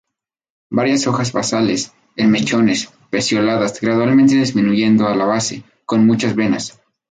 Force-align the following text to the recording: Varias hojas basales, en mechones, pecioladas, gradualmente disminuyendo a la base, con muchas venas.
Varias 0.71 1.05
hojas 1.05 1.31
basales, 1.31 1.91
en 2.15 2.31
mechones, 2.31 2.89
pecioladas, 3.11 3.79
gradualmente 3.79 4.33
disminuyendo 4.33 5.05
a 5.05 5.15
la 5.15 5.25
base, 5.25 5.61
con 5.85 6.07
muchas 6.07 6.33
venas. 6.35 6.81